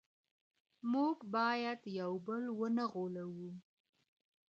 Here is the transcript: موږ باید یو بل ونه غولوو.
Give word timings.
موږ 0.91 1.17
باید 1.35 1.79
یو 1.99 2.11
بل 2.27 2.43
ونه 2.59 2.85
غولوو. 2.93 3.49